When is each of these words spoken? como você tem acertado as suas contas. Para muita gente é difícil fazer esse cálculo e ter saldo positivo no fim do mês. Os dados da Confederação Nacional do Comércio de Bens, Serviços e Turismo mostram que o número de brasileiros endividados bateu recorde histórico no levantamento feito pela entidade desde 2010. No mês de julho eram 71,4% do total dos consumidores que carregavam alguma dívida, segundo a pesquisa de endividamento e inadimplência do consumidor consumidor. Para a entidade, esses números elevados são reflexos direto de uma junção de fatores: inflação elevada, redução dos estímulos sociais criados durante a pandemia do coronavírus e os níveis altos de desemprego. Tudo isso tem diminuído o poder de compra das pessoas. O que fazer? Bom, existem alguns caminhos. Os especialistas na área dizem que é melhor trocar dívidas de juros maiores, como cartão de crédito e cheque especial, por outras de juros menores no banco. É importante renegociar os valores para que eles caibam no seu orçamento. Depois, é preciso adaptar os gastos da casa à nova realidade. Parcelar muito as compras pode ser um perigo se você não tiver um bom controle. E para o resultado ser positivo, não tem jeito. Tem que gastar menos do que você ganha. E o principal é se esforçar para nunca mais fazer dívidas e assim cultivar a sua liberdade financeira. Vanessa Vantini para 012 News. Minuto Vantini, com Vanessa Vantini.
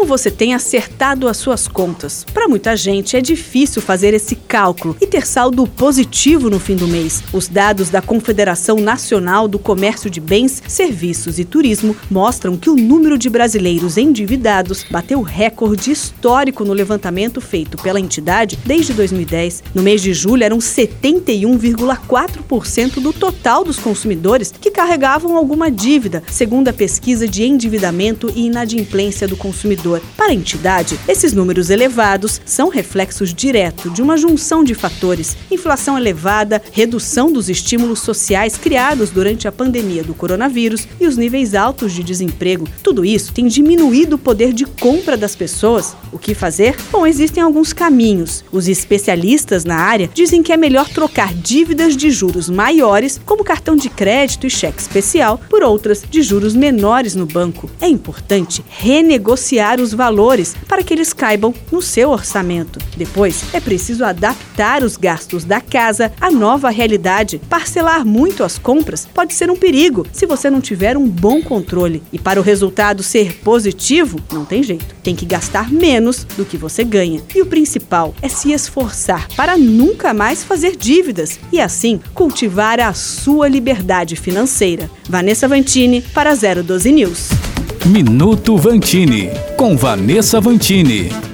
como 0.00 0.08
você 0.08 0.30
tem 0.30 0.54
acertado 0.54 1.28
as 1.28 1.36
suas 1.36 1.68
contas. 1.68 2.24
Para 2.32 2.48
muita 2.48 2.74
gente 2.74 3.18
é 3.18 3.20
difícil 3.20 3.82
fazer 3.82 4.14
esse 4.14 4.34
cálculo 4.34 4.96
e 4.98 5.06
ter 5.06 5.26
saldo 5.26 5.66
positivo 5.66 6.48
no 6.48 6.58
fim 6.58 6.74
do 6.74 6.88
mês. 6.88 7.22
Os 7.34 7.48
dados 7.48 7.90
da 7.90 8.00
Confederação 8.00 8.78
Nacional 8.78 9.46
do 9.46 9.58
Comércio 9.58 10.08
de 10.08 10.18
Bens, 10.18 10.62
Serviços 10.66 11.38
e 11.38 11.44
Turismo 11.44 11.94
mostram 12.10 12.56
que 12.56 12.70
o 12.70 12.76
número 12.76 13.18
de 13.18 13.28
brasileiros 13.28 13.98
endividados 13.98 14.86
bateu 14.90 15.20
recorde 15.20 15.90
histórico 15.90 16.64
no 16.64 16.72
levantamento 16.72 17.38
feito 17.38 17.76
pela 17.76 18.00
entidade 18.00 18.58
desde 18.64 18.94
2010. 18.94 19.64
No 19.74 19.82
mês 19.82 20.00
de 20.00 20.14
julho 20.14 20.44
eram 20.44 20.56
71,4% 20.56 23.00
do 23.00 23.12
total 23.12 23.64
dos 23.64 23.78
consumidores 23.78 24.50
que 24.50 24.70
carregavam 24.70 25.36
alguma 25.36 25.70
dívida, 25.70 26.22
segundo 26.30 26.68
a 26.68 26.72
pesquisa 26.72 27.28
de 27.28 27.44
endividamento 27.44 28.32
e 28.34 28.46
inadimplência 28.46 29.28
do 29.28 29.36
consumidor 29.36 29.89
consumidor. 29.90 30.02
Para 30.16 30.30
a 30.30 30.34
entidade, 30.34 30.98
esses 31.08 31.32
números 31.32 31.70
elevados 31.70 32.40
são 32.44 32.68
reflexos 32.68 33.34
direto 33.34 33.90
de 33.90 34.02
uma 34.02 34.16
junção 34.16 34.62
de 34.62 34.74
fatores: 34.74 35.36
inflação 35.50 35.98
elevada, 35.98 36.62
redução 36.72 37.32
dos 37.32 37.48
estímulos 37.48 38.00
sociais 38.00 38.56
criados 38.56 39.10
durante 39.10 39.48
a 39.48 39.52
pandemia 39.52 40.04
do 40.04 40.14
coronavírus 40.14 40.86
e 41.00 41.06
os 41.06 41.16
níveis 41.16 41.54
altos 41.54 41.92
de 41.92 42.04
desemprego. 42.04 42.68
Tudo 42.82 43.04
isso 43.04 43.32
tem 43.32 43.48
diminuído 43.48 44.16
o 44.16 44.18
poder 44.18 44.52
de 44.52 44.64
compra 44.64 45.16
das 45.16 45.34
pessoas. 45.34 45.96
O 46.12 46.18
que 46.18 46.34
fazer? 46.34 46.76
Bom, 46.90 47.06
existem 47.06 47.42
alguns 47.42 47.72
caminhos. 47.72 48.44
Os 48.52 48.68
especialistas 48.68 49.64
na 49.64 49.76
área 49.76 50.10
dizem 50.12 50.42
que 50.42 50.52
é 50.52 50.56
melhor 50.56 50.88
trocar 50.88 51.32
dívidas 51.34 51.96
de 51.96 52.10
juros 52.10 52.48
maiores, 52.48 53.20
como 53.24 53.44
cartão 53.44 53.74
de 53.74 53.88
crédito 53.88 54.46
e 54.46 54.50
cheque 54.50 54.80
especial, 54.80 55.40
por 55.48 55.62
outras 55.62 56.04
de 56.08 56.22
juros 56.22 56.54
menores 56.54 57.14
no 57.14 57.26
banco. 57.26 57.70
É 57.80 57.88
importante 57.88 58.62
renegociar 58.68 59.79
os 59.80 59.92
valores 59.92 60.54
para 60.68 60.82
que 60.82 60.94
eles 60.94 61.12
caibam 61.12 61.54
no 61.70 61.82
seu 61.82 62.10
orçamento. 62.10 62.78
Depois, 62.96 63.44
é 63.52 63.60
preciso 63.60 64.04
adaptar 64.04 64.82
os 64.82 64.96
gastos 64.96 65.44
da 65.44 65.60
casa 65.60 66.12
à 66.20 66.30
nova 66.30 66.70
realidade. 66.70 67.40
Parcelar 67.48 68.04
muito 68.04 68.44
as 68.44 68.58
compras 68.58 69.08
pode 69.12 69.34
ser 69.34 69.50
um 69.50 69.56
perigo 69.56 70.06
se 70.12 70.26
você 70.26 70.50
não 70.50 70.60
tiver 70.60 70.96
um 70.96 71.08
bom 71.08 71.42
controle. 71.42 72.02
E 72.12 72.18
para 72.18 72.40
o 72.40 72.42
resultado 72.42 73.02
ser 73.02 73.38
positivo, 73.38 74.18
não 74.32 74.44
tem 74.44 74.62
jeito. 74.62 74.94
Tem 75.02 75.14
que 75.14 75.26
gastar 75.26 75.70
menos 75.70 76.24
do 76.36 76.44
que 76.44 76.56
você 76.56 76.84
ganha. 76.84 77.20
E 77.34 77.40
o 77.40 77.46
principal 77.46 78.14
é 78.22 78.28
se 78.28 78.52
esforçar 78.52 79.28
para 79.36 79.56
nunca 79.56 80.12
mais 80.12 80.44
fazer 80.44 80.76
dívidas 80.76 81.38
e 81.52 81.60
assim 81.60 82.00
cultivar 82.14 82.80
a 82.80 82.92
sua 82.92 83.48
liberdade 83.48 84.16
financeira. 84.16 84.90
Vanessa 85.08 85.48
Vantini 85.48 86.02
para 86.02 86.34
012 86.34 86.92
News. 86.92 87.39
Minuto 87.86 88.56
Vantini, 88.58 89.30
com 89.56 89.76
Vanessa 89.76 90.40
Vantini. 90.40 91.29